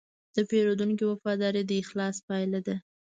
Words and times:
د 0.35 0.37
پیرودونکي 0.49 1.03
وفاداري 1.07 1.61
د 1.65 1.71
اخلاص 1.83 2.15
پایله 2.27 2.59
ده. 2.67 2.75